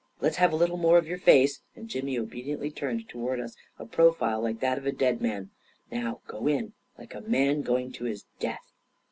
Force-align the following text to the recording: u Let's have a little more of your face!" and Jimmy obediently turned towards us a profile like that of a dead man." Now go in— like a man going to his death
u 0.19 0.23
Let's 0.23 0.37
have 0.37 0.51
a 0.51 0.55
little 0.55 0.77
more 0.77 0.97
of 0.97 1.07
your 1.07 1.19
face!" 1.19 1.61
and 1.75 1.87
Jimmy 1.87 2.17
obediently 2.17 2.71
turned 2.71 3.07
towards 3.07 3.39
us 3.43 3.55
a 3.77 3.85
profile 3.85 4.41
like 4.41 4.59
that 4.59 4.79
of 4.79 4.87
a 4.87 4.91
dead 4.91 5.21
man." 5.21 5.51
Now 5.91 6.21
go 6.25 6.47
in— 6.47 6.73
like 6.97 7.13
a 7.13 7.21
man 7.21 7.61
going 7.61 7.91
to 7.91 8.05
his 8.05 8.25
death 8.39 8.71